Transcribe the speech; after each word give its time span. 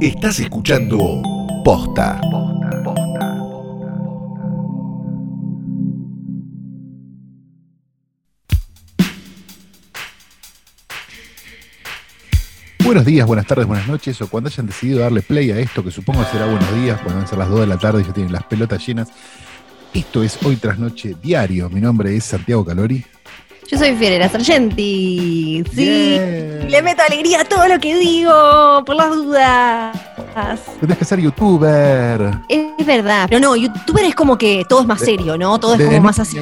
Estás 0.00 0.40
escuchando 0.40 1.20
Posta. 1.62 2.18
Buenos 12.82 13.04
días, 13.04 13.26
buenas 13.26 13.46
tardes, 13.46 13.66
buenas 13.66 13.86
noches, 13.86 14.22
o 14.22 14.30
cuando 14.30 14.48
hayan 14.48 14.66
decidido 14.66 15.00
darle 15.00 15.20
play 15.20 15.50
a 15.50 15.58
esto, 15.58 15.84
que 15.84 15.90
supongo 15.90 16.24
será 16.24 16.46
buenos 16.46 16.74
días, 16.76 16.98
cuando 17.02 17.16
van 17.16 17.24
a 17.24 17.28
ser 17.28 17.38
las 17.38 17.50
2 17.50 17.60
de 17.60 17.66
la 17.66 17.76
tarde 17.76 18.00
y 18.00 18.04
ya 18.04 18.14
tienen 18.14 18.32
las 18.32 18.44
pelotas 18.44 18.86
llenas. 18.86 19.10
Esto 19.92 20.22
es 20.22 20.42
Hoy 20.42 20.56
tras 20.56 20.78
Noche 20.78 21.14
Diario. 21.22 21.68
Mi 21.68 21.82
nombre 21.82 22.16
es 22.16 22.24
Santiago 22.24 22.64
Calori. 22.64 23.04
Yo 23.70 23.78
soy 23.78 23.94
Fiorella 23.94 24.28
Sargenti. 24.28 25.62
Sí. 25.72 25.84
Bien. 25.84 26.64
Y 26.66 26.70
le 26.70 26.82
meto 26.82 27.02
alegría 27.06 27.42
a 27.42 27.44
todo 27.44 27.68
lo 27.68 27.78
que 27.78 27.96
digo, 27.96 28.82
por 28.84 28.96
las 28.96 29.10
dudas. 29.14 29.96
Tendrás 30.80 30.98
que 30.98 31.04
ser 31.04 31.20
youtuber. 31.20 32.30
Es 32.48 32.86
verdad. 32.86 33.26
Pero 33.28 33.40
no, 33.40 33.54
youtuber 33.56 34.04
es 34.04 34.14
como 34.14 34.36
que 34.38 34.64
todo 34.68 34.80
es 34.80 34.86
más 34.86 35.00
serio, 35.00 35.36
¿no? 35.38 35.58
Todo 35.60 35.74
es 35.74 35.84
como 35.84 36.00
más 36.00 36.18
así. 36.18 36.38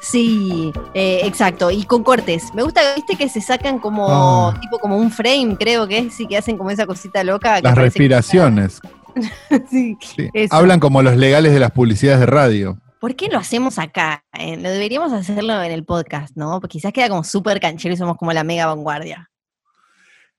Sí, 0.00 0.72
eh, 0.94 1.20
exacto. 1.24 1.70
Y 1.70 1.84
con 1.84 2.02
cortes. 2.04 2.54
Me 2.54 2.62
gusta, 2.62 2.80
viste, 2.94 3.16
que 3.16 3.28
se 3.28 3.40
sacan 3.40 3.78
como, 3.78 4.06
Ah. 4.08 4.58
tipo 4.60 4.78
como 4.78 4.96
un 4.96 5.10
frame, 5.10 5.56
creo 5.58 5.86
que 5.86 5.98
es, 5.98 6.14
sí, 6.14 6.26
que 6.26 6.36
hacen 6.36 6.56
como 6.56 6.70
esa 6.70 6.86
cosita 6.86 7.22
loca. 7.24 7.56
que 7.56 7.62
Las 7.62 7.74
que- 7.74 7.80
respiraciones. 7.80 8.80
sí. 9.70 9.96
sí. 10.00 10.30
Hablan 10.50 10.78
como 10.80 11.02
los 11.02 11.16
legales 11.16 11.52
de 11.52 11.58
las 11.58 11.72
publicidades 11.72 12.20
de 12.20 12.26
radio. 12.26 12.78
¿Por 13.00 13.14
qué 13.14 13.28
lo 13.28 13.38
hacemos 13.38 13.78
acá? 13.78 14.24
Eh, 14.32 14.56
lo 14.56 14.70
deberíamos 14.70 15.12
hacerlo 15.12 15.62
en 15.62 15.72
el 15.72 15.84
podcast, 15.84 16.36
¿no? 16.36 16.60
Porque 16.60 16.78
quizás 16.78 16.92
queda 16.92 17.08
como 17.08 17.22
súper 17.24 17.60
canchero 17.60 17.94
y 17.94 17.96
somos 17.96 18.16
como 18.16 18.32
la 18.32 18.44
mega 18.44 18.66
vanguardia. 18.66 19.30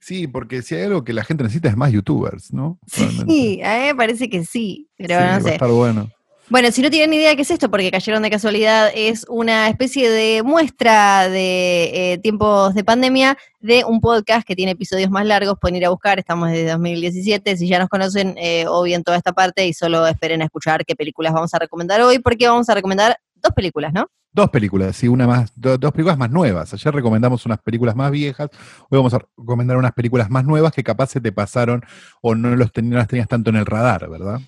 Sí, 0.01 0.27
porque 0.27 0.61
si 0.61 0.75
hay 0.75 0.83
algo 0.83 1.03
que 1.03 1.13
la 1.13 1.23
gente 1.23 1.43
necesita 1.43 1.69
es 1.69 1.77
más 1.77 1.91
youtubers, 1.91 2.53
¿no? 2.53 2.79
Realmente. 2.97 3.33
Sí, 3.33 3.61
a 3.63 3.77
mí 3.77 3.83
me 3.85 3.95
parece 3.95 4.29
que 4.29 4.45
sí, 4.45 4.89
pero 4.97 5.15
Sí, 5.15 5.21
no 5.21 5.27
va 5.29 5.35
a 5.35 5.41
sé. 5.41 5.53
estar 5.53 5.69
bueno. 5.69 6.09
Bueno, 6.51 6.71
si 6.71 6.81
no 6.81 6.89
tienen 6.89 7.11
ni 7.11 7.17
idea 7.17 7.35
qué 7.35 7.43
es 7.43 7.51
esto, 7.51 7.69
porque 7.69 7.91
cayeron 7.91 8.23
de 8.23 8.31
casualidad, 8.31 8.89
es 8.95 9.23
una 9.29 9.67
especie 9.69 10.09
de 10.09 10.41
muestra 10.41 11.29
de 11.29 12.13
eh, 12.13 12.17
tiempos 12.17 12.73
de 12.73 12.83
pandemia 12.83 13.37
de 13.59 13.83
un 13.85 14.01
podcast 14.01 14.47
que 14.47 14.55
tiene 14.55 14.71
episodios 14.71 15.11
más 15.11 15.27
largos. 15.27 15.59
Pueden 15.61 15.75
ir 15.75 15.85
a 15.85 15.89
buscar, 15.89 16.17
estamos 16.17 16.49
desde 16.49 16.71
2017. 16.71 17.55
Si 17.55 17.67
ya 17.67 17.77
nos 17.77 17.87
conocen, 17.87 18.33
eh, 18.39 18.65
o 18.67 18.81
bien 18.81 19.03
toda 19.03 19.17
esta 19.17 19.31
parte, 19.31 19.67
y 19.67 19.73
solo 19.73 20.07
esperen 20.07 20.41
a 20.41 20.45
escuchar 20.45 20.85
qué 20.85 20.95
películas 20.95 21.33
vamos 21.33 21.53
a 21.53 21.59
recomendar 21.59 22.01
hoy, 22.01 22.17
porque 22.17 22.47
vamos 22.47 22.67
a 22.67 22.73
recomendar 22.73 23.17
dos 23.35 23.53
películas, 23.53 23.93
¿no? 23.93 24.07
Dos 24.31 24.49
películas, 24.49 24.95
sí, 24.95 25.07
una 25.07 25.27
más, 25.27 25.51
do- 25.55 25.77
dos 25.77 25.91
películas 25.91 26.17
más 26.17 26.31
nuevas. 26.31 26.73
Ayer 26.73 26.93
recomendamos 26.95 27.45
unas 27.45 27.59
películas 27.61 27.95
más 27.95 28.09
viejas, 28.09 28.49
hoy 28.89 28.97
vamos 28.97 29.13
a 29.13 29.19
recomendar 29.37 29.77
unas 29.77 29.91
películas 29.93 30.31
más 30.31 30.45
nuevas 30.45 30.71
que 30.73 30.83
capaz 30.83 31.11
se 31.11 31.21
te 31.21 31.31
pasaron 31.31 31.83
o 32.23 32.33
no, 32.33 32.55
los 32.55 32.71
ten- 32.71 32.89
no 32.89 32.97
las 32.97 33.07
tenías 33.07 33.27
tanto 33.27 33.51
en 33.51 33.55
el 33.57 33.67
radar, 33.67 34.09
¿verdad? 34.09 34.39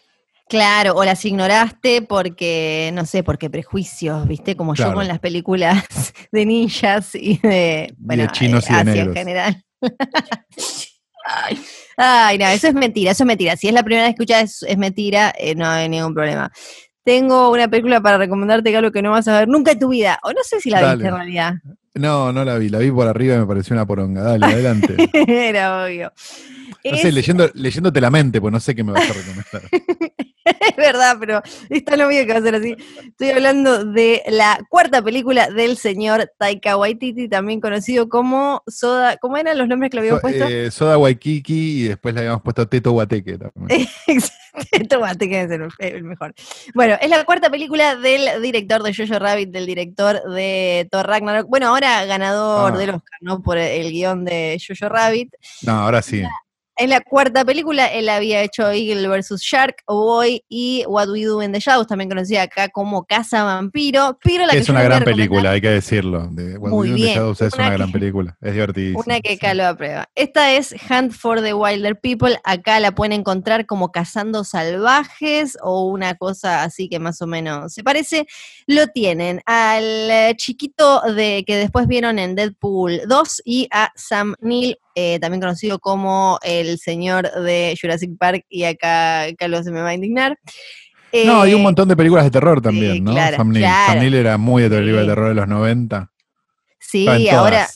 Claro, 0.52 0.96
o 0.96 1.06
las 1.06 1.24
ignoraste 1.24 2.02
porque, 2.02 2.92
no 2.94 3.06
sé, 3.06 3.24
porque 3.24 3.50
prejuicios, 3.50 4.28
¿viste? 4.28 4.58
Como 4.58 4.76
yo 4.76 4.94
con 4.94 5.08
las 5.08 5.20
películas 5.20 5.86
de 6.34 6.46
ninjas 6.46 7.16
y 7.16 7.38
de, 7.38 7.94
bueno, 7.98 8.28
chinos 8.34 8.66
eh, 8.66 8.74
y 8.74 8.74
de 8.74 8.92
Asia 8.92 9.02
en 9.04 9.14
general. 9.14 9.64
ay, 11.26 11.58
ay, 11.96 12.38
no, 12.38 12.48
eso 12.48 12.68
es 12.68 12.74
mentira, 12.74 13.12
eso 13.12 13.24
es 13.24 13.28
mentira. 13.28 13.56
Si 13.56 13.70
es 13.70 13.74
la 13.74 13.82
primera 13.82 14.04
vez 14.04 14.14
que 14.14 14.24
escuchas, 14.24 14.44
es, 14.44 14.64
es 14.64 14.78
mentira, 14.78 15.34
eh, 15.40 15.56
no 15.56 15.66
hay 15.68 15.88
ningún 15.88 16.14
problema. 16.14 16.52
Tengo 17.06 17.50
una 17.50 17.70
película 17.70 18.02
para 18.02 18.18
recomendarte, 18.18 18.72
que 18.72 18.76
algo 18.76 18.92
que 18.92 19.02
no 19.02 19.12
vas 19.12 19.30
a 19.30 19.40
ver 19.40 19.48
nunca 19.48 19.72
en 19.72 19.80
tu 19.80 19.88
vida. 19.88 20.20
O 20.24 20.34
no 20.34 20.44
sé 20.44 20.60
si 20.60 20.70
la 20.70 20.82
Dale. 20.82 20.96
viste 20.96 21.08
en 21.08 21.16
realidad. 21.16 21.54
No, 21.94 22.34
no 22.34 22.44
la 22.44 22.58
vi, 22.58 22.68
la 22.68 22.80
vi 22.80 22.92
por 22.92 23.08
arriba 23.08 23.36
y 23.36 23.40
me 23.40 23.46
pareció 23.46 23.74
una 23.74 23.86
poronga. 23.86 24.22
Dale, 24.22 24.48
adelante. 24.48 24.98
Era 25.28 25.86
obvio. 25.86 26.12
No 26.84 26.98
sé, 26.98 27.12
leyendo, 27.14 27.50
leyéndote 27.54 28.02
la 28.02 28.10
mente, 28.10 28.42
pues 28.42 28.52
no 28.52 28.60
sé 28.60 28.76
qué 28.76 28.84
me 28.84 28.92
vas 28.92 29.10
a 29.10 29.14
recomendar. 29.14 29.62
Es 30.45 30.75
verdad, 30.78 31.17
pero 31.20 31.42
está 31.70 31.95
lo 31.97 32.08
mío 32.08 32.25
que 32.25 32.34
va 32.34 32.39
a 32.39 32.42
ser 32.42 32.56
así. 32.56 32.76
Estoy 33.08 33.30
hablando 33.30 33.86
de 33.86 34.23
la 34.27 34.60
cuarta 34.70 35.02
película 35.02 35.49
del 35.49 35.77
señor 35.77 36.32
Taika 36.38 36.77
Waititi, 36.77 37.27
también 37.30 37.61
conocido 37.61 38.10
como 38.10 38.64
Soda. 38.67 39.17
¿Cómo 39.17 39.38
eran 39.38 39.58
los 39.58 39.67
nombres 39.67 39.92
que 39.92 39.95
le 39.98 40.02
habíamos 40.02 40.21
So- 40.21 40.27
puesto? 40.27 40.48
eh, 40.48 40.71
Soda 40.71 40.98
Waikiki 40.98 41.83
y 41.83 41.88
después 41.89 42.14
le 42.16 42.21
habíamos 42.21 42.42
puesto 42.42 42.67
Teto 42.67 42.92
Guateque 42.92 43.38
también. 43.38 43.88
Tomate, 44.89 45.30
que 45.30 45.48
debe 45.48 45.70
ser 45.80 45.88
el- 45.89 45.95
el 45.95 46.04
mejor. 46.04 46.33
Bueno, 46.73 46.98
es 47.02 47.10
la 47.10 47.23
cuarta 47.23 47.49
película 47.49 47.95
del 47.95 48.42
director 48.42 48.83
de 48.83 48.93
Jojo 48.93 49.20
Rabbit, 49.20 49.49
del 49.49 49.66
director 49.66 50.21
de 50.33 50.87
Thor 50.92 51.08
Ragnarok. 51.08 51.48
Bueno, 51.48 51.67
ahora 51.67 52.04
ganador 52.05 52.73
Ah. 52.73 52.77
del 52.77 52.89
Oscar, 52.92 53.20
¿no? 53.21 53.42
Por 53.42 53.58
el 53.58 53.92
guion 53.92 54.26
de 54.26 54.60
Jojo 54.66 54.89
Rabbit. 54.89 55.33
No, 55.61 55.73
ahora 55.73 56.02
sí. 56.02 56.23
En 56.81 56.89
la 56.89 56.99
cuarta 57.02 57.45
película, 57.45 57.86
él 57.86 58.09
había 58.09 58.42
hecho 58.42 58.71
Eagle 58.71 59.08
vs. 59.08 59.39
Shark, 59.42 59.83
Boy 59.86 60.43
y 60.49 60.83
What 60.87 61.09
We 61.09 61.25
Do 61.25 61.43
in 61.43 61.52
the 61.52 61.59
Shadows, 61.59 61.86
también 61.86 62.09
conocida 62.09 62.42
acá 62.42 62.69
como 62.69 63.03
Casa 63.05 63.43
Vampiro. 63.43 64.17
Pero 64.23 64.47
la 64.47 64.53
que 64.53 64.58
Es 64.58 64.69
una 64.69 64.81
gran 64.81 65.03
película, 65.03 65.52
hay 65.52 65.61
que 65.61 65.69
decirlo. 65.69 66.27
De 66.31 66.58
What 66.58 66.71
Muy 66.71 66.89
We 66.89 66.92
Do 66.93 66.97
in 66.97 67.03
the. 67.05 67.14
Shadows 67.14 67.42
es 67.42 67.53
Una 67.53 67.64
una 67.64 67.69
que- 67.71 67.77
gran 67.77 67.92
película. 67.92 68.37
Es 68.42 68.53
divertidísima. 68.53 69.03
Una 69.05 69.21
que 69.21 69.30
sí. 69.30 69.36
acá 69.36 69.53
lo 69.53 69.67
aprueba. 69.67 70.09
Esta 70.15 70.53
es 70.53 70.73
Hunt 70.89 71.11
for 71.14 71.39
the 71.43 71.53
Wilder 71.53 71.99
People. 71.99 72.39
Acá 72.43 72.80
la 72.80 72.92
pueden 72.93 73.13
encontrar 73.13 73.67
como 73.67 73.92
Cazando 73.92 74.43
Salvajes 74.43 75.59
o 75.61 75.86
una 75.86 76.15
cosa 76.15 76.63
así 76.63 76.89
que 76.89 76.98
más 76.98 77.21
o 77.21 77.27
menos 77.27 77.73
se 77.73 77.83
parece. 77.83 78.25
Lo 78.65 78.87
tienen 78.87 79.42
al 79.45 79.83
eh, 79.83 80.33
chiquito 80.36 81.02
de 81.02 81.43
que 81.45 81.58
después 81.58 81.86
vieron 81.86 82.17
en 82.17 82.33
Deadpool 82.36 83.02
2 83.08 83.42
y 83.45 83.67
a 83.71 83.92
Sam 83.95 84.33
Neill, 84.42 84.77
eh, 84.96 85.20
también 85.20 85.42
conocido 85.42 85.80
como 85.80 86.40
el 86.44 86.78
señor 86.80 87.32
de 87.32 87.78
Jurassic 87.80 88.12
Park. 88.18 88.46
Y 88.50 88.64
acá 88.64 89.26
Carlos 89.38 89.66
se 89.66 89.72
me 89.72 89.82
va 89.82 89.90
a 89.90 89.94
indignar. 89.94 90.38
No, 91.26 91.42
hay 91.42 91.54
un 91.54 91.60
Eh, 91.62 91.64
montón 91.64 91.90
de 91.90 91.96
películas 91.98 92.24
de 92.24 92.32
terror 92.32 92.62
también, 92.62 93.04
¿no? 93.04 93.12
claro, 93.12 93.36
Sam 93.38 93.50
Neill. 93.52 93.64
claro. 93.66 93.92
Sam 93.94 94.00
Neill 94.00 94.14
era 94.16 94.38
muy 94.38 94.64
de 94.64 94.70
película 94.70 95.02
de 95.02 95.08
terror 95.08 95.28
de 95.30 95.36
los 95.36 95.48
90. 95.48 96.12
Sí, 96.80 97.08
ahora. 97.30 97.68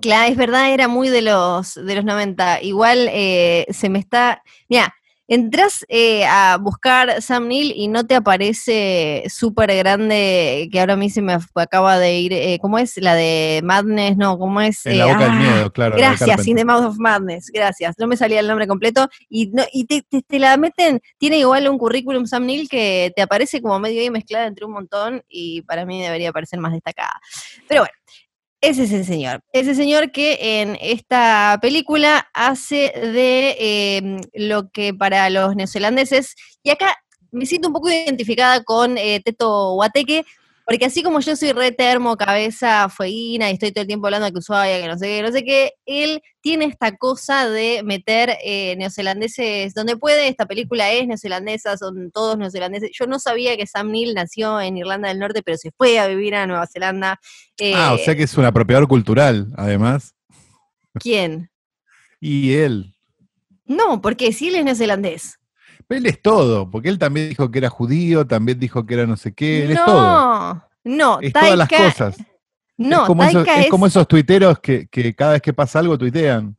Claro, 0.00 0.30
es 0.30 0.36
verdad, 0.38 0.72
era 0.72 0.88
muy 0.88 1.10
de 1.10 1.20
los, 1.20 1.74
de 1.74 1.94
los 1.94 2.04
90. 2.04 2.62
Igual 2.62 3.08
eh, 3.12 3.66
se 3.70 3.90
me 3.90 3.98
está. 3.98 4.42
Mira, 4.68 4.94
entras 5.30 5.84
eh, 5.88 6.24
a 6.26 6.58
buscar 6.60 7.22
Sam 7.22 7.46
Neill 7.46 7.72
y 7.76 7.86
no 7.86 8.04
te 8.04 8.16
aparece 8.16 9.22
súper 9.28 9.72
grande, 9.76 10.68
que 10.72 10.80
ahora 10.80 10.94
a 10.94 10.96
mí 10.96 11.08
se 11.08 11.22
me 11.22 11.36
acaba 11.54 11.98
de 12.00 12.18
ir. 12.18 12.32
eh, 12.32 12.58
¿Cómo 12.60 12.78
es? 12.78 12.96
La 12.96 13.14
de 13.14 13.60
Madness, 13.62 14.16
no, 14.16 14.36
¿cómo 14.38 14.60
es? 14.60 14.84
En 14.86 14.92
Eh, 14.92 14.96
la 14.96 15.06
boca 15.06 15.18
del 15.20 15.30
ah, 15.30 15.34
miedo, 15.36 15.72
claro. 15.72 15.96
Gracias. 15.96 16.46
In 16.48 16.56
the 16.56 16.64
Mouth 16.64 16.84
of 16.84 16.98
Madness, 16.98 17.46
gracias. 17.54 17.94
No 17.96 18.08
me 18.08 18.16
salía 18.16 18.40
el 18.40 18.48
nombre 18.48 18.66
completo. 18.66 19.08
Y, 19.28 19.46
no, 19.52 19.62
y 19.72 19.84
te, 19.84 20.02
te- 20.02 20.22
te 20.22 20.38
la 20.40 20.56
meten, 20.56 21.00
tiene 21.16 21.38
igual 21.38 21.68
un 21.68 21.78
currículum 21.78 22.26
Sam 22.26 22.46
Neill 22.46 22.68
que 22.68 23.12
te 23.14 23.22
aparece 23.22 23.62
como 23.62 23.78
medio 23.78 24.00
ahí 24.00 24.10
mezclada 24.10 24.46
entre 24.46 24.64
un 24.66 24.72
montón 24.72 25.22
y 25.28 25.62
para 25.62 25.86
mí 25.86 26.02
debería 26.02 26.32
parecer 26.32 26.58
más 26.58 26.72
destacada. 26.72 27.20
Pero 27.68 27.82
bueno, 27.82 27.94
ese 28.60 28.84
es 28.84 28.92
el 28.92 29.04
señor. 29.04 29.42
Ese 29.52 29.74
señor 29.74 30.12
que 30.12 30.60
en 30.60 30.76
esta 30.80 31.58
película 31.62 32.28
hace 32.34 32.92
de 32.94 33.56
eh, 33.58 34.20
lo 34.34 34.70
que 34.70 34.92
para 34.92 35.30
los 35.30 35.56
neozelandeses, 35.56 36.36
y 36.62 36.70
acá 36.70 36.96
me 37.30 37.46
siento 37.46 37.68
un 37.68 37.74
poco 37.74 37.90
identificada 37.90 38.62
con 38.62 38.98
eh, 38.98 39.20
Teto 39.24 39.74
Guateque, 39.74 40.24
porque 40.70 40.84
así 40.84 41.02
como 41.02 41.18
yo 41.18 41.34
soy 41.34 41.50
re 41.50 41.72
termo, 41.72 42.16
cabeza, 42.16 42.88
fueguina, 42.88 43.50
y 43.50 43.54
estoy 43.54 43.72
todo 43.72 43.82
el 43.82 43.88
tiempo 43.88 44.06
hablando 44.06 44.26
de 44.26 44.32
que 44.32 44.38
Ushuaia, 44.38 44.80
que 44.80 44.86
no 44.86 44.96
sé 44.96 45.06
qué, 45.08 45.22
no 45.22 45.32
sé 45.32 45.42
qué, 45.42 45.72
él 45.84 46.22
tiene 46.40 46.66
esta 46.66 46.96
cosa 46.96 47.48
de 47.48 47.82
meter 47.82 48.36
eh, 48.44 48.76
neozelandeses 48.76 49.74
donde 49.74 49.96
puede. 49.96 50.28
Esta 50.28 50.46
película 50.46 50.92
es 50.92 51.08
neozelandesa, 51.08 51.76
son 51.76 52.12
todos 52.12 52.38
neozelandeses. 52.38 52.92
Yo 52.96 53.08
no 53.08 53.18
sabía 53.18 53.56
que 53.56 53.66
Sam 53.66 53.90
Neill 53.90 54.14
nació 54.14 54.60
en 54.60 54.76
Irlanda 54.76 55.08
del 55.08 55.18
Norte, 55.18 55.42
pero 55.42 55.58
se 55.58 55.72
fue 55.72 55.98
a 55.98 56.06
vivir 56.06 56.36
a 56.36 56.46
Nueva 56.46 56.68
Zelanda. 56.68 57.18
Ah, 57.74 57.92
o 57.92 57.96
Eh, 57.96 58.04
sea 58.04 58.14
que 58.14 58.22
es 58.22 58.38
un 58.38 58.44
apropiador 58.44 58.86
cultural, 58.86 59.48
además. 59.56 60.14
¿Quién? 61.00 61.50
Y 62.20 62.52
él. 62.52 62.94
No, 63.64 64.00
porque 64.00 64.32
si 64.32 64.46
él 64.46 64.54
es 64.54 64.64
neozelandés. 64.64 65.39
Él 65.90 66.06
es 66.06 66.22
todo, 66.22 66.70
porque 66.70 66.88
él 66.88 66.98
también 66.98 67.28
dijo 67.28 67.50
que 67.50 67.58
era 67.58 67.68
judío, 67.68 68.26
también 68.26 68.58
dijo 68.58 68.86
que 68.86 68.94
era 68.94 69.06
no 69.06 69.16
sé 69.16 69.32
qué, 69.34 69.64
él 69.64 69.72
es 69.72 69.84
todo. 69.84 70.00
no, 70.54 70.64
no, 70.84 71.20
Es 71.20 71.32
todas 71.32 71.56
las 71.58 71.68
cosas. 71.68 72.16
No, 72.78 73.02
es 73.02 73.06
como, 73.08 73.22
esos, 73.24 73.44
Taika 73.44 73.58
es 73.60 73.64
es, 73.66 73.70
como 73.70 73.86
esos 73.86 74.08
tuiteros 74.08 74.58
que, 74.60 74.86
que 74.88 75.14
cada 75.14 75.32
vez 75.32 75.42
que 75.42 75.52
pasa 75.52 75.80
algo 75.80 75.98
tuitean. 75.98 76.56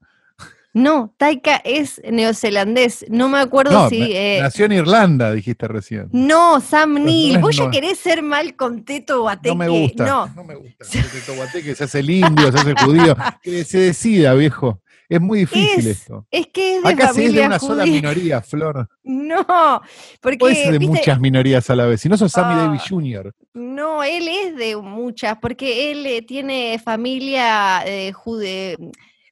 no, 0.74 1.13
Taika 1.18 1.57
es 1.66 2.00
neozelandés. 2.10 3.06
No 3.10 3.28
me 3.28 3.39
acuerdo 3.39 3.72
No, 3.72 3.89
si. 3.89 4.04
eh, 4.13 4.39
nació 4.42 4.66
en 4.66 4.74
Irlanda, 4.74 5.31
dijiste 5.33 5.68
recién. 5.68 6.10
no, 6.12 6.62
Sam 6.62 6.94
Neill. 7.04 7.36
no 7.36 7.39
Vos 7.42 7.50
es- 7.51 7.57
ya 7.57 7.63
no- 7.66 7.72
querés 7.72 7.98
ser 8.00 8.22
mal 8.22 8.56
con 8.56 8.83
Teto 8.86 9.22
Guateque. 9.22 9.50
No 9.50 9.56
me 9.56 9.68
gusta. 9.69 10.06
No, 10.36 10.44
me 10.44 10.56
gusta. 10.56 10.86
Que 10.92 11.01
se 11.04 11.22
toguate, 11.22 11.63
que 11.63 11.74
se 11.75 11.83
hace 11.86 12.00
el 12.00 12.10
indio, 12.12 12.51
se 12.51 12.57
hace 12.60 12.69
el 12.72 12.78
judío. 12.78 13.16
Que 13.42 13.63
se 13.63 13.80
decida, 13.80 14.33
viejo. 14.36 14.81
Es 15.12 15.19
muy 15.19 15.40
difícil 15.40 15.80
Es 15.80 15.86
esto. 15.86 16.25
es 16.31 16.48
que 16.48 16.78
es 16.78 16.84
de 16.84 16.90
Acá 16.90 17.08
sí 17.13 17.25
es 17.25 17.34
de 17.34 17.42
familia 17.42 17.46
una 17.48 17.60
sola 17.60 17.86
minoría, 17.86 18.42
Flor. 18.42 18.88
No, 19.04 19.81
porque 20.22 20.56
ser 20.56 20.72
de 20.72 20.78
¿viste? 20.80 20.96
muchas 20.98 21.19
minorías 21.19 21.69
a 21.69 21.75
la 21.75 21.86
vez. 21.86 22.00
Si 22.00 22.08
no 22.08 22.16
sos 22.18 22.31
Sammy 22.31 22.54
Ah. 22.56 22.63
Davis 22.63 22.84
Jr. 22.88 23.34
No, 23.54 24.04
él 24.04 24.28
es 24.30 24.56
de 24.56 24.78
muchas, 24.78 25.38
porque 25.42 25.92
él 25.92 26.06
eh, 26.06 26.22
tiene 26.22 26.80
familia 26.81 27.84
eh, 27.86 28.13
jude- 28.13 28.78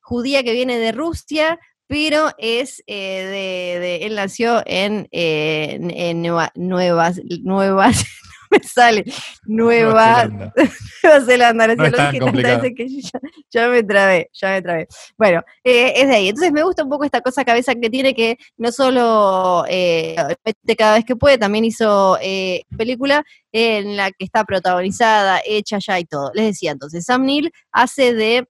judía 0.02 0.44
que 0.44 0.52
viene 0.52 0.78
de 0.80 0.92
Rusia, 0.92 1.58
pero 1.88 2.30
es 2.38 2.84
eh, 2.86 3.24
de, 3.74 3.80
de- 3.80 4.06
él 4.06 4.16
nació 4.16 4.62
en, 4.66 5.08
eh, 5.12 5.78
en- 5.80 5.92
en 5.92 6.22
Nueva, 6.22 6.52
Nuevas, 6.56 7.22
no 7.44 7.64
me 8.62 8.64
sale, 8.64 9.04
Nueva, 9.46 10.22
Zelanda. 10.22 10.54
Nueva 11.04 11.26
Zelanda, 11.26 11.68
no, 11.76 11.84
es 11.84 11.92
lo 11.92 11.98
tan 11.98 12.12
dije 12.12 12.20
tantas 12.20 12.20
complicado. 12.20 12.62
veces 12.62 12.74
que 12.76 13.02
ya, 13.02 13.20
ya 13.52 13.68
me 13.70 13.84
trabé, 13.84 14.30
ya 14.34 14.50
me 14.52 14.62
trabé. 14.62 14.88
Bueno, 15.18 15.44
eh, 15.64 15.94
es 15.96 16.08
de 16.08 16.16
ahí. 16.16 16.30
Entonces 16.30 16.52
me 16.52 16.64
gusta 16.64 16.84
un 16.84 16.90
poco 16.90 17.04
esta 17.04 17.22
cosa 17.22 17.46
cabeza 17.46 17.76
que 17.76 17.90
tiene 17.90 18.14
que 18.14 18.38
no 18.58 18.72
solo 18.72 19.66
eh, 19.68 20.16
cada 20.78 20.96
vez 20.96 21.06
que 21.06 21.16
puede, 21.16 21.38
también 21.38 21.66
hizo 21.66 22.18
eh, 22.22 22.64
película 22.78 23.24
en 23.52 23.98
la 23.98 24.12
que 24.12 24.26
está 24.26 24.44
protagonizada, 24.44 25.42
hecha 25.46 25.78
ya 25.80 26.00
y 26.00 26.06
todo. 26.06 26.32
Les 26.34 26.46
decía 26.46 26.72
entonces, 26.72 27.06
Sam 27.06 27.26
Neill 27.26 27.52
hace 27.72 28.14
de 28.14 28.48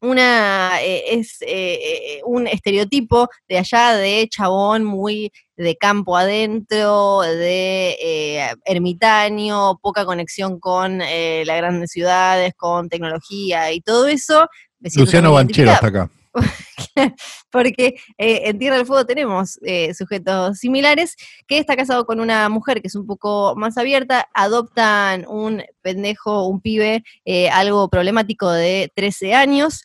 una 0.00 0.82
eh, 0.82 1.14
es 1.18 1.42
eh, 1.42 1.46
eh, 1.48 2.20
un 2.24 2.46
estereotipo 2.46 3.28
de 3.48 3.58
allá 3.58 3.94
de 3.94 4.28
chabón 4.30 4.84
muy 4.84 5.30
de 5.56 5.76
campo 5.76 6.16
adentro, 6.16 7.20
de 7.20 7.96
eh, 8.00 8.54
ermitaño, 8.64 9.78
poca 9.78 10.06
conexión 10.06 10.58
con 10.58 11.02
eh, 11.02 11.44
las 11.44 11.56
grandes 11.58 11.90
ciudades, 11.90 12.54
con 12.56 12.88
tecnología 12.88 13.70
y 13.72 13.82
todo 13.82 14.06
eso. 14.08 14.48
Me 14.78 14.88
Luciano 14.94 15.32
Banchero 15.32 15.72
está 15.72 15.88
acá. 15.88 16.10
porque 17.50 17.94
eh, 18.18 18.42
en 18.44 18.58
Tierra 18.58 18.76
del 18.76 18.86
Fuego 18.86 19.04
tenemos 19.04 19.58
eh, 19.62 19.94
sujetos 19.94 20.58
similares, 20.58 21.16
que 21.46 21.58
está 21.58 21.76
casado 21.76 22.06
con 22.06 22.20
una 22.20 22.48
mujer 22.48 22.80
que 22.80 22.88
es 22.88 22.94
un 22.94 23.06
poco 23.06 23.54
más 23.56 23.76
abierta, 23.78 24.28
adoptan 24.34 25.26
un 25.28 25.62
pendejo, 25.82 26.46
un 26.46 26.60
pibe, 26.60 27.02
eh, 27.24 27.50
algo 27.50 27.88
problemático 27.88 28.50
de 28.50 28.92
13 28.94 29.34
años. 29.34 29.84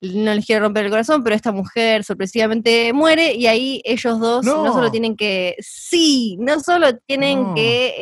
No 0.00 0.34
les 0.34 0.44
quiero 0.44 0.62
romper 0.66 0.84
el 0.84 0.90
corazón, 0.90 1.24
pero 1.24 1.34
esta 1.34 1.50
mujer 1.50 2.04
sorpresivamente 2.04 2.92
muere 2.92 3.32
y 3.34 3.46
ahí 3.46 3.80
ellos 3.84 4.20
dos 4.20 4.44
no, 4.44 4.62
No. 4.64 4.72
solo 4.74 4.90
tienen 4.90 5.16
que, 5.16 5.56
sí, 5.60 6.36
no 6.40 6.60
solo 6.60 6.98
tienen 7.06 7.42
No. 7.42 7.54
que, 7.54 7.94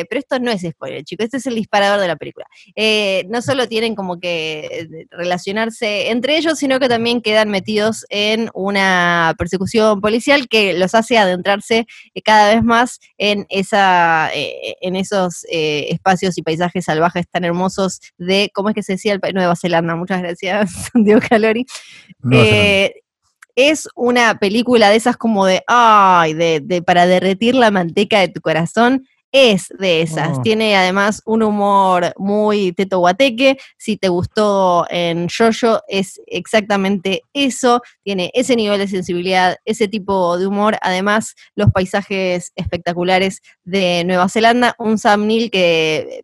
eh, 0.00 0.04
pero 0.10 0.18
esto 0.18 0.40
no 0.40 0.50
es 0.50 0.62
spoiler, 0.62 1.04
chicos, 1.04 1.26
este 1.26 1.36
es 1.36 1.46
el 1.46 1.54
disparador 1.54 2.00
de 2.00 2.08
la 2.08 2.16
película. 2.16 2.46
Eh, 2.74 3.24
no 3.28 3.40
solo 3.40 3.68
tienen 3.68 3.94
como 3.94 4.18
que 4.18 4.66
eh, 4.90 5.06
relacionarse 5.10 6.10
entre 6.10 6.36
ellos, 6.38 6.58
sino 6.58 6.80
que 6.80 6.88
también 6.88 7.20
quedan 7.22 7.50
metidos 7.50 8.04
en 8.08 8.50
una 8.52 9.34
persecución 9.38 10.00
policial 10.00 10.48
que 10.48 10.72
los 10.72 10.94
hace 10.96 11.18
adentrarse 11.18 11.86
cada 12.24 12.52
vez 12.54 12.64
más 12.64 12.98
en, 13.16 13.46
esa, 13.48 14.28
eh, 14.34 14.74
en 14.80 14.96
esos 14.96 15.44
espacios 15.48 16.36
y 16.36 16.42
paisajes 16.42 16.86
salvajes 16.86 17.28
tan 17.30 17.44
hermosos 17.44 18.00
de, 18.18 18.50
¿cómo 18.52 18.70
es 18.70 18.74
que 18.74 18.82
se 18.82 18.94
decía? 18.94 19.12
El 19.12 19.20
pa- 19.20 19.30
Nueva 19.30 19.54
Zelanda. 19.54 19.94
Muchas 19.94 20.20
gracias, 20.20 20.70
Santiago 20.92 21.20
Eh, 22.32 22.94
es 23.56 23.88
una 23.94 24.38
película 24.38 24.90
de 24.90 24.96
esas 24.96 25.16
como 25.16 25.46
de, 25.46 25.62
ay, 25.66 26.34
de, 26.34 26.60
de 26.60 26.82
para 26.82 27.06
derretir 27.06 27.54
la 27.54 27.70
manteca 27.70 28.20
de 28.20 28.28
tu 28.28 28.40
corazón. 28.40 29.06
Es 29.36 29.66
de 29.80 30.00
esas. 30.02 30.38
Oh. 30.38 30.42
Tiene 30.42 30.76
además 30.76 31.20
un 31.26 31.42
humor 31.42 32.14
muy 32.16 32.70
teto 32.70 33.00
guateque. 33.00 33.58
Si 33.76 33.96
te 33.96 34.08
gustó 34.08 34.86
en 34.88 35.26
Jojo, 35.28 35.80
es 35.88 36.20
exactamente 36.28 37.22
eso. 37.32 37.82
Tiene 38.04 38.30
ese 38.32 38.54
nivel 38.54 38.78
de 38.78 38.86
sensibilidad, 38.86 39.56
ese 39.64 39.88
tipo 39.88 40.38
de 40.38 40.46
humor. 40.46 40.78
Además, 40.82 41.34
los 41.56 41.72
paisajes 41.72 42.52
espectaculares 42.54 43.40
de 43.64 44.04
Nueva 44.04 44.28
Zelanda. 44.28 44.76
Un 44.78 44.98
Sam 44.98 45.26
Neill 45.26 45.50
que 45.50 46.22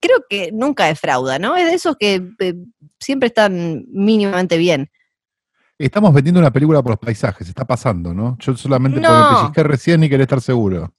creo 0.00 0.24
que 0.28 0.50
nunca 0.52 0.86
defrauda, 0.86 1.38
¿no? 1.38 1.56
Es 1.56 1.66
de 1.66 1.74
esos 1.74 1.96
que 1.96 2.22
eh, 2.38 2.54
siempre 3.00 3.28
están 3.28 3.84
mínimamente 3.92 4.56
bien. 4.56 4.90
Estamos 5.78 6.12
vendiendo 6.12 6.40
una 6.40 6.52
película 6.52 6.82
por 6.82 6.90
los 6.92 6.98
paisajes, 6.98 7.48
está 7.48 7.64
pasando, 7.64 8.12
¿no? 8.12 8.36
Yo 8.40 8.56
solamente 8.56 9.00
porque 9.00 9.12
No. 9.12 9.30
me 9.30 9.36
pellizqué 9.36 9.62
recién 9.62 10.02
y 10.02 10.08
quería 10.08 10.24
estar 10.24 10.40
seguro. 10.40 10.92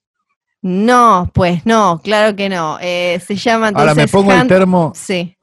No, 0.62 1.30
pues 1.34 1.64
no, 1.66 2.00
claro 2.02 2.36
que 2.36 2.48
no. 2.48 2.78
Eh, 2.80 3.20
se 3.26 3.36
llama 3.36 3.68
entonces. 3.68 3.88
Ahora 3.90 3.94
me 4.02 4.08
pongo 4.08 4.32
el 4.32 4.46
termo, 4.46 4.92
Sí. 4.94 5.36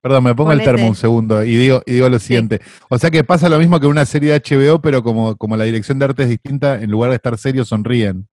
perdón, 0.00 0.24
me 0.24 0.34
pongo 0.34 0.52
el 0.52 0.62
termo 0.62 0.88
un 0.88 0.94
segundo 0.96 1.44
y 1.44 1.56
digo, 1.56 1.82
y 1.86 1.92
digo 1.94 2.08
lo 2.08 2.18
siguiente. 2.18 2.60
O 2.88 2.98
sea 2.98 3.10
que 3.10 3.22
pasa 3.24 3.48
lo 3.48 3.58
mismo 3.58 3.78
que 3.80 3.86
una 3.86 4.04
serie 4.06 4.32
de 4.32 4.40
HBO, 4.40 4.80
pero 4.80 5.02
como, 5.02 5.36
como 5.36 5.56
la 5.56 5.64
dirección 5.64 5.98
de 5.98 6.04
arte 6.06 6.22
es 6.24 6.28
distinta, 6.30 6.80
en 6.80 6.90
lugar 6.90 7.10
de 7.10 7.16
estar 7.16 7.36
serios, 7.38 7.68
sonríen. 7.68 8.28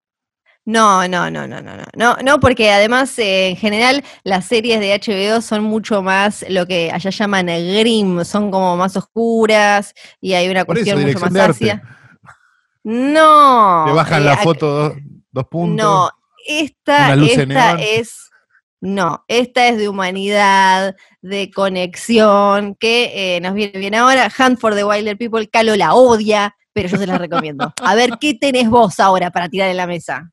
No, 0.66 1.06
no, 1.06 1.30
no, 1.30 1.46
no, 1.46 1.60
no, 1.62 1.76
no, 1.94 2.16
no, 2.24 2.40
porque 2.40 2.72
además 2.72 3.16
eh, 3.20 3.50
en 3.50 3.56
general 3.56 4.02
las 4.24 4.46
series 4.46 4.80
de 4.80 4.94
HBO 4.94 5.40
son 5.40 5.62
mucho 5.62 6.02
más 6.02 6.44
lo 6.48 6.66
que 6.66 6.90
allá 6.92 7.10
llaman 7.10 7.46
grim, 7.46 8.24
son 8.24 8.50
como 8.50 8.76
más 8.76 8.96
oscuras 8.96 9.94
y 10.20 10.34
hay 10.34 10.48
una 10.48 10.64
Por 10.64 10.76
eso, 10.76 10.84
cuestión 10.92 11.06
mucho 11.06 11.20
más 11.20 11.50
ácida. 11.50 11.82
No. 12.82 13.84
Te 13.86 13.92
bajan 13.92 14.22
eh, 14.22 14.24
la 14.26 14.36
ac- 14.38 14.42
foto 14.42 14.70
dos, 14.72 14.92
dos 15.30 15.44
puntos. 15.46 15.84
No, 15.84 16.10
esta, 16.46 17.14
esta 17.14 17.74
es, 17.80 18.28
no, 18.80 19.24
esta 19.28 19.68
es 19.68 19.78
de 19.78 19.88
humanidad, 19.88 20.96
de 21.20 21.50
conexión, 21.52 22.74
que 22.74 23.36
eh, 23.36 23.40
nos 23.40 23.54
viene 23.54 23.78
bien 23.78 23.94
ahora. 23.94 24.30
Hunt 24.36 24.58
for 24.58 24.74
the 24.74 24.84
Wilder 24.84 25.16
People, 25.16 25.48
Calo 25.48 25.76
la 25.76 25.94
odia, 25.94 26.56
pero 26.72 26.88
yo 26.88 26.96
se 26.98 27.06
la 27.06 27.18
recomiendo. 27.18 27.72
A 27.84 27.94
ver, 27.94 28.10
¿qué 28.20 28.34
tenés 28.34 28.68
vos 28.68 28.98
ahora 29.00 29.30
para 29.30 29.48
tirar 29.48 29.68
en 29.70 29.76
la 29.76 29.86
mesa? 29.86 30.32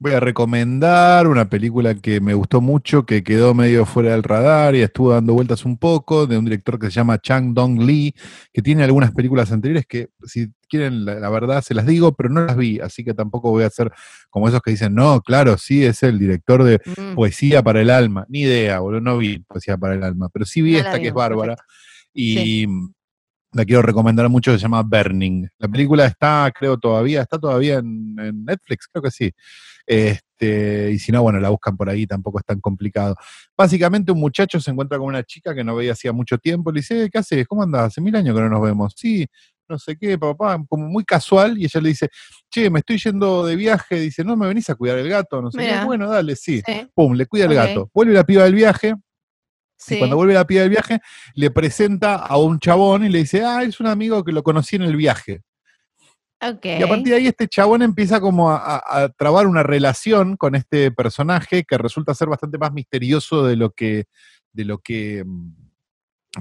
Voy 0.00 0.12
a 0.12 0.20
recomendar 0.20 1.26
una 1.26 1.50
película 1.50 1.92
que 1.96 2.20
me 2.20 2.32
gustó 2.32 2.60
mucho, 2.60 3.04
que 3.04 3.24
quedó 3.24 3.52
medio 3.52 3.84
fuera 3.84 4.12
del 4.12 4.22
radar 4.22 4.76
y 4.76 4.80
estuvo 4.82 5.10
dando 5.10 5.34
vueltas 5.34 5.64
un 5.64 5.76
poco, 5.76 6.28
de 6.28 6.38
un 6.38 6.44
director 6.44 6.78
que 6.78 6.86
se 6.86 6.92
llama 6.92 7.18
Chang 7.18 7.52
Dong 7.52 7.80
Lee, 7.82 8.14
que 8.52 8.62
tiene 8.62 8.84
algunas 8.84 9.10
películas 9.10 9.50
anteriores 9.50 9.86
que, 9.88 10.10
si 10.24 10.52
quieren, 10.68 11.04
la, 11.04 11.16
la 11.18 11.28
verdad 11.30 11.62
se 11.62 11.74
las 11.74 11.84
digo, 11.84 12.12
pero 12.14 12.28
no 12.28 12.42
las 12.46 12.56
vi, 12.56 12.78
así 12.78 13.02
que 13.02 13.12
tampoco 13.12 13.50
voy 13.50 13.64
a 13.64 13.70
ser 13.70 13.90
como 14.30 14.46
esos 14.48 14.60
que 14.62 14.70
dicen, 14.70 14.94
no, 14.94 15.20
claro, 15.20 15.58
sí, 15.58 15.84
es 15.84 16.00
el 16.04 16.16
director 16.20 16.62
de 16.62 16.78
Mm, 16.96 17.14
Poesía 17.16 17.62
para 17.64 17.80
el 17.80 17.90
Alma. 17.90 18.24
Ni 18.28 18.42
idea, 18.42 18.78
boludo, 18.78 19.00
no 19.00 19.18
vi 19.18 19.40
Poesía 19.40 19.76
para 19.76 19.94
el 19.94 20.04
Alma, 20.04 20.28
pero 20.32 20.44
sí 20.44 20.62
vi 20.62 20.72
No 20.74 20.78
esta 20.78 21.00
que 21.00 21.08
es 21.08 21.14
bárbara. 21.14 21.56
perfecto. 21.56 21.72
Y 22.14 22.66
la 23.58 23.64
quiero 23.64 23.82
recomendar 23.82 24.28
mucho, 24.28 24.52
se 24.52 24.58
llama 24.58 24.82
Burning. 24.82 25.46
La 25.58 25.68
película 25.68 26.06
está, 26.06 26.50
creo, 26.56 26.78
todavía, 26.78 27.22
está 27.22 27.38
todavía 27.38 27.78
en, 27.78 28.16
en 28.18 28.44
Netflix, 28.44 28.88
creo 28.90 29.02
que 29.02 29.10
sí. 29.10 29.32
Este, 29.86 30.92
y 30.92 30.98
si 30.98 31.10
no, 31.12 31.22
bueno, 31.22 31.40
la 31.40 31.48
buscan 31.48 31.76
por 31.76 31.88
ahí, 31.88 32.06
tampoco 32.06 32.38
es 32.38 32.44
tan 32.44 32.60
complicado. 32.60 33.16
Básicamente, 33.56 34.12
un 34.12 34.20
muchacho 34.20 34.60
se 34.60 34.70
encuentra 34.70 34.98
con 34.98 35.08
una 35.08 35.22
chica 35.24 35.54
que 35.54 35.64
no 35.64 35.74
veía 35.74 35.92
hacía 35.92 36.12
mucho 36.12 36.38
tiempo, 36.38 36.70
le 36.70 36.80
dice, 36.80 37.04
"Eh, 37.04 37.10
¿qué 37.10 37.18
haces? 37.18 37.46
¿Cómo 37.48 37.62
andás? 37.62 37.86
Hace 37.86 38.00
mil 38.00 38.14
años 38.14 38.34
que 38.34 38.42
no 38.42 38.48
nos 38.48 38.62
vemos. 38.62 38.92
Sí, 38.96 39.26
no 39.68 39.78
sé 39.78 39.96
qué, 39.96 40.16
papá, 40.16 40.62
como 40.68 40.86
muy 40.88 41.04
casual, 41.04 41.58
y 41.58 41.64
ella 41.64 41.80
le 41.80 41.88
dice, 41.90 42.08
che, 42.50 42.70
me 42.70 42.78
estoy 42.78 42.98
yendo 42.98 43.44
de 43.44 43.56
viaje, 43.56 43.96
dice, 44.00 44.24
no 44.24 44.36
me 44.36 44.46
venís 44.46 44.70
a 44.70 44.74
cuidar 44.74 44.98
el 44.98 45.08
gato, 45.08 45.42
no 45.42 45.50
sé 45.50 45.58
qué. 45.58 45.84
Bueno, 45.86 46.08
dale, 46.08 46.36
sí. 46.36 46.62
Pum, 46.94 47.14
le 47.14 47.26
cuida 47.26 47.44
el 47.46 47.50
gato. 47.54 47.90
Vuelve 47.92 48.14
la 48.14 48.24
piba 48.24 48.44
del 48.44 48.54
viaje, 48.54 48.94
sí. 49.78 49.94
y 49.94 49.98
cuando 49.98 50.16
vuelve 50.16 50.34
la 50.34 50.46
piba 50.46 50.62
del 50.62 50.70
viaje, 50.70 51.00
le 51.34 51.50
presenta 51.50 52.16
a 52.16 52.36
un 52.36 52.58
chabón 52.58 53.04
y 53.04 53.08
le 53.08 53.20
dice, 53.20 53.44
ah, 53.44 53.62
es 53.62 53.80
un 53.80 53.86
amigo 53.86 54.24
que 54.24 54.32
lo 54.32 54.42
conocí 54.42 54.76
en 54.76 54.82
el 54.82 54.96
viaje. 54.96 55.42
ok. 56.40 56.64
Y 56.64 56.82
a 56.82 56.88
partir 56.88 57.08
de 57.08 57.14
ahí 57.14 57.26
este 57.26 57.48
chabón 57.48 57.82
empieza 57.82 58.20
como 58.20 58.50
a, 58.50 59.10
trabar 59.16 59.46
una 59.46 59.62
relación 59.62 60.36
con 60.36 60.54
este 60.54 60.90
personaje 60.90 61.64
que 61.64 61.78
resulta 61.78 62.14
ser 62.14 62.28
bastante 62.28 62.58
más 62.58 62.72
misterioso 62.72 63.44
de 63.44 63.56
lo 63.56 63.70
que, 63.70 64.04
de 64.52 64.64
lo 64.64 64.78
que, 64.78 65.24
mm, 65.24 65.52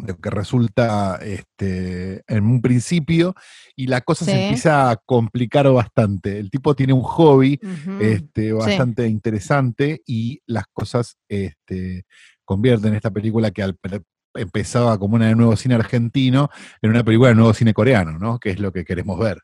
de 0.02 0.14
lo 0.14 0.20
que 0.20 0.30
resulta 0.30 1.18
este, 1.24 2.22
en 2.28 2.44
un 2.44 2.62
principio, 2.62 3.34
y 3.76 3.88
la 3.88 4.02
cosa 4.02 4.26
Sí. 4.26 4.32
se 4.32 4.44
empieza 4.44 4.92
a 4.92 4.98
complicar 4.98 5.72
bastante. 5.72 6.38
El 6.38 6.52
tipo 6.52 6.76
tiene 6.76 6.94
un 6.94 7.02
hobby 7.02 7.60
este, 8.00 8.52
bastante 8.52 9.08
interesante 9.08 10.02
y 10.06 10.42
las 10.46 10.66
cosas 10.74 11.18
este, 11.30 12.04
convierten 12.48 12.96
esta 12.96 13.12
película 13.12 13.52
que 13.52 13.62
al 13.62 13.78
empezaba 14.34 14.98
como 14.98 15.16
una 15.16 15.28
de 15.28 15.36
nuevo 15.36 15.56
cine 15.56 15.76
argentino 15.76 16.50
en 16.82 16.92
una 16.92 17.04
película 17.04 17.30
de 17.30 17.36
nuevo 17.36 17.54
cine 17.54 17.74
coreano, 17.74 18.18
¿no? 18.18 18.40
Que 18.40 18.52
es 18.52 18.60
lo 18.60 18.72
que 18.72 18.86
queremos 18.86 19.20
ver. 19.20 19.40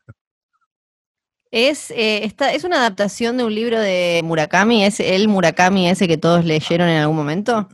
Es, 1.50 1.90
eh, 1.92 2.24
esta, 2.24 2.52
es 2.52 2.64
una 2.64 2.78
adaptación 2.78 3.36
de 3.36 3.44
un 3.44 3.54
libro 3.54 3.78
de 3.78 4.22
Murakami, 4.24 4.84
es 4.84 4.98
el 4.98 5.28
Murakami 5.28 5.88
ese 5.88 6.08
que 6.08 6.16
todos 6.16 6.44
leyeron 6.44 6.88
en 6.88 7.02
algún 7.02 7.16
momento. 7.16 7.68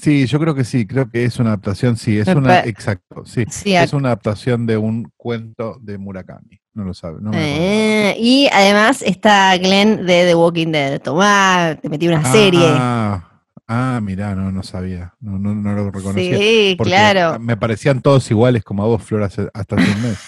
Sí, 0.00 0.26
yo 0.26 0.40
creo 0.40 0.54
que 0.54 0.64
sí, 0.64 0.86
creo 0.86 1.08
que 1.10 1.24
es 1.24 1.38
una 1.38 1.50
adaptación, 1.50 1.96
sí, 1.96 2.18
es 2.18 2.26
una, 2.28 2.60
exacto, 2.60 3.24
sí, 3.24 3.44
Sí, 3.50 3.76
es 3.76 3.92
una 3.92 4.08
adaptación 4.08 4.66
de 4.66 4.76
un 4.76 5.12
cuento 5.16 5.78
de 5.80 5.98
Murakami, 5.98 6.60
no 6.74 6.84
lo 6.84 6.94
sabe, 6.94 7.18
no 7.20 7.30
me. 7.30 8.10
Eh, 8.10 8.16
y 8.18 8.48
además 8.52 9.02
está 9.02 9.56
Glenn 9.58 10.06
de 10.06 10.24
The 10.26 10.34
Walking 10.34 10.72
Dead. 10.72 11.00
Tomá, 11.00 11.78
te 11.80 11.88
metí 11.88 12.08
una 12.08 12.24
serie. 12.32 12.66
Ah, 12.66 13.35
ah, 13.68 14.00
mirá, 14.02 14.34
no, 14.34 14.50
no 14.52 14.62
sabía, 14.62 15.14
no, 15.20 15.38
no, 15.38 15.54
no 15.54 15.72
lo 15.74 15.90
reconocía. 15.90 16.38
Sí, 16.38 16.74
porque 16.78 16.92
claro. 16.92 17.38
Me 17.38 17.56
parecían 17.56 18.00
todos 18.02 18.30
iguales 18.30 18.62
como 18.64 18.82
a 18.82 18.86
vos, 18.86 19.02
Flor, 19.02 19.22
hace- 19.24 19.48
hasta 19.54 19.76
hace 19.76 19.90
un 19.90 20.02
mes. 20.02 20.18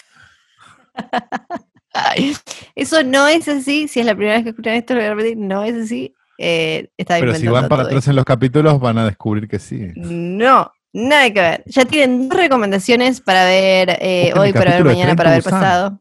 Eso 2.74 3.02
no 3.02 3.26
es 3.28 3.48
así. 3.48 3.88
Si 3.88 4.00
es 4.00 4.06
la 4.06 4.14
primera 4.14 4.36
vez 4.36 4.44
que 4.44 4.50
escuchan 4.50 4.74
esto, 4.74 4.94
lo 4.94 5.00
voy 5.00 5.06
a 5.08 5.14
repetir. 5.14 5.36
No 5.38 5.64
es 5.64 5.74
así. 5.74 6.14
Eh, 6.38 6.88
Pero 6.96 7.34
si 7.34 7.48
van 7.48 7.68
para 7.68 7.82
atrás 7.82 8.06
en 8.06 8.14
los 8.16 8.24
capítulos 8.24 8.78
van 8.78 8.98
a 8.98 9.04
descubrir 9.04 9.48
que 9.48 9.58
sí. 9.58 9.88
No, 9.96 10.70
nada 10.92 11.30
que 11.32 11.40
ver. 11.40 11.64
Ya 11.66 11.84
tienen 11.84 12.28
dos 12.28 12.38
recomendaciones 12.38 13.20
para 13.20 13.44
ver 13.44 13.98
eh, 14.00 14.32
hoy, 14.36 14.52
para 14.52 14.72
ver 14.72 14.84
mañana, 14.84 15.16
para 15.16 15.30
ver 15.32 15.42
pasado. 15.42 16.00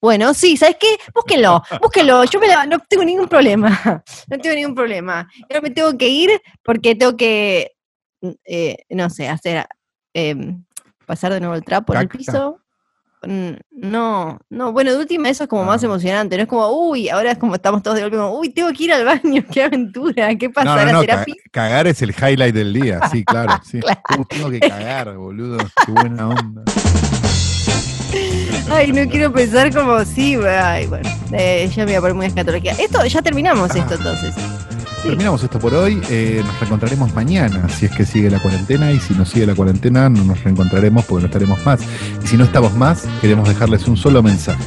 Bueno, 0.00 0.32
sí, 0.34 0.56
¿sabes 0.56 0.76
qué? 0.80 0.96
Búsquenlo, 1.14 1.62
búsquenlo. 1.82 2.24
Yo 2.24 2.40
me 2.40 2.48
la- 2.48 2.64
no 2.66 2.78
tengo 2.88 3.04
ningún 3.04 3.28
problema. 3.28 3.68
No 4.28 4.38
tengo 4.38 4.56
ningún 4.56 4.74
problema. 4.74 5.28
Ahora 5.42 5.60
me 5.60 5.70
tengo 5.70 5.96
que 5.98 6.08
ir 6.08 6.30
porque 6.62 6.94
tengo 6.94 7.16
que, 7.16 7.72
eh, 8.44 8.76
no 8.90 9.10
sé, 9.10 9.28
hacer, 9.28 9.66
eh, 10.14 10.54
pasar 11.06 11.32
de 11.32 11.40
nuevo 11.40 11.54
el 11.54 11.64
trapo 11.64 11.92
en 11.94 12.00
el 12.00 12.08
piso. 12.08 12.58
Mm, 13.22 13.50
No, 13.70 14.38
no, 14.48 14.72
bueno, 14.72 14.92
de 14.92 14.98
última 14.98 15.28
eso 15.28 15.44
es 15.44 15.50
como 15.50 15.64
más 15.64 15.82
Ah. 15.82 15.86
emocionante, 15.86 16.36
no 16.36 16.42
es 16.44 16.48
como, 16.48 16.68
uy, 16.70 17.10
ahora 17.10 17.32
es 17.32 17.38
como 17.38 17.54
estamos 17.54 17.82
todos 17.82 17.96
de 17.96 18.02
golpe, 18.02 18.16
como, 18.16 18.38
uy, 18.38 18.48
tengo 18.50 18.72
que 18.72 18.84
ir 18.84 18.92
al 18.94 19.04
baño, 19.04 19.44
qué 19.54 19.62
aventura, 19.64 20.34
¿qué 20.36 20.48
pasa? 20.48 20.84
No, 20.86 21.02
no, 21.02 21.02
cagar 21.50 21.86
es 21.86 22.00
el 22.00 22.10
highlight 22.14 22.54
del 22.54 22.72
día, 22.72 23.00
sí, 23.10 23.22
claro. 23.24 23.60
Sí. 23.64 23.80
Claro. 23.80 24.00
Tengo 24.28 24.50
que 24.50 24.60
cagar, 24.60 25.14
boludo. 25.16 25.58
Qué 25.84 25.92
buena 25.92 26.28
onda. 26.30 26.62
Ay, 28.70 28.92
no 28.92 29.08
quiero 29.10 29.32
pensar 29.32 29.72
como, 29.74 30.04
sí, 30.04 30.36
ay, 30.36 30.86
bueno, 30.86 31.08
eh, 31.32 31.68
ya 31.74 31.84
me 31.84 31.92
voy 31.92 31.94
a 31.96 32.00
poner 32.00 32.14
muy 32.14 32.26
escatológica. 32.26 32.72
Esto, 32.72 33.04
ya 33.04 33.22
terminamos 33.22 33.70
esto 33.74 33.94
Ah. 33.94 33.96
entonces. 33.98 34.34
Terminamos 35.02 35.42
esto 35.42 35.58
por 35.58 35.72
hoy. 35.74 36.00
eh, 36.10 36.42
nos 36.44 36.58
reencontraremos 36.60 37.14
mañana, 37.14 37.68
si 37.70 37.86
es 37.86 37.92
que 37.92 38.04
sigue 38.04 38.28
la 38.30 38.38
cuarentena. 38.38 38.92
Y 38.92 39.00
si 39.00 39.14
no 39.14 39.24
sigue 39.24 39.46
la 39.46 39.54
cuarentena, 39.54 40.08
no 40.10 40.24
nos 40.24 40.42
reencontraremos 40.44 41.04
porque 41.06 41.22
no 41.22 41.26
estaremos 41.26 41.64
más. 41.64 41.80
Y 42.22 42.26
si 42.26 42.36
no 42.36 42.44
estamos 42.44 42.74
más, 42.74 43.08
queremos 43.20 43.48
dejarles 43.48 43.88
un 43.88 43.96
solo 43.96 44.22
mensaje. 44.22 44.62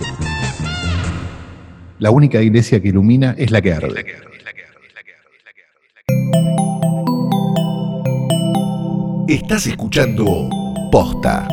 La 2.00 2.10
única 2.10 2.42
iglesia 2.42 2.82
que 2.82 2.90
ilumina 2.90 3.36
es 3.38 3.52
la 3.52 3.62
que 3.62 3.74
arde. 3.74 4.06
Estás 9.28 9.68
escuchando 9.68 10.50
Posta. 10.92 11.48